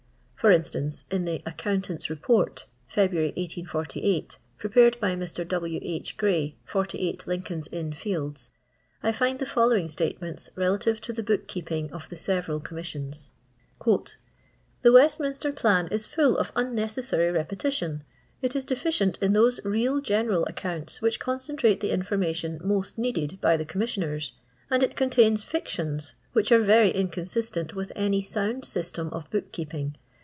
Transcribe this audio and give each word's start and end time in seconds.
For 0.35 0.49
instance, 0.51 1.05
in 1.11 1.25
the" 1.25 1.37
Aecount 1.45 1.91
ant's 1.91 2.09
Report" 2.09 2.65
(February, 2.87 3.27
1848), 3.35 4.39
prepared 4.57 4.99
by 4.99 5.15
Mr. 5.15 5.47
W. 5.47 5.79
H. 5.83 6.17
Grey, 6.17 6.55
48, 6.65 7.27
Lincoln's 7.27 7.67
inn 7.67 7.93
fields, 7.93 8.49
I 9.03 9.11
find 9.11 9.37
the 9.37 9.45
following 9.45 9.87
statements 9.87 10.49
relative 10.55 10.99
to 11.01 11.13
the 11.13 11.21
Book 11.21 11.45
keeping 11.47 11.93
of 11.93 12.09
the 12.09 12.15
several 12.17 12.59
Commissions:—" 12.59 13.29
The 13.85 14.09
Westmiiuter 14.89 15.55
plan 15.55 15.87
is 15.89 16.07
full 16.07 16.39
of 16.39 16.51
unnecessary 16.55 17.29
repetition. 17.29 18.03
It 18.41 18.55
is 18.55 18.65
deficient 18.65 19.19
in 19.19 19.33
those 19.33 19.63
real 19.63 20.01
gener^ 20.01 20.43
accounts 20.49 21.03
which 21.03 21.19
concentrate 21.19 21.81
the 21.81 21.91
information 21.91 22.59
most 22.63 22.97
needed 22.97 23.39
by 23.41 23.57
the 23.57 23.65
Commissioners, 23.65 24.33
and 24.71 24.81
it 24.81 24.95
contains 24.95 25.43
Jicttont 25.43 26.13
which 26.33 26.51
are 26.51 26.57
very 26.63 26.89
inconsistent 26.89 27.75
with 27.75 27.91
any 27.95 28.23
sound 28.23 28.65
system 28.65 29.09
of 29.09 29.29
book 29.29 29.51
keeping. 29.51 29.97